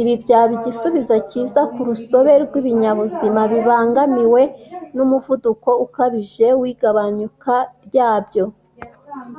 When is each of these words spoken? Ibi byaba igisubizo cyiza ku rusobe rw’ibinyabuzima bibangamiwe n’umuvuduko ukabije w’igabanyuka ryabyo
Ibi 0.00 0.14
byaba 0.22 0.52
igisubizo 0.58 1.14
cyiza 1.28 1.60
ku 1.72 1.80
rusobe 1.88 2.32
rw’ibinyabuzima 2.44 3.40
bibangamiwe 3.52 4.42
n’umuvuduko 4.96 5.68
ukabije 5.84 6.46
w’igabanyuka 6.60 7.54
ryabyo 7.86 8.44